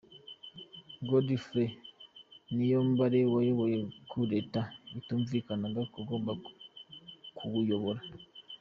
Godefroid 1.09 1.69
Niyombare, 2.55 3.19
wayoboye 3.33 3.77
coup 4.09 4.25
d’etat 4.29 4.69
batumvikanaga 4.91 5.81
k’ugomba 5.91 6.31
kuwuyobora. 7.37 8.01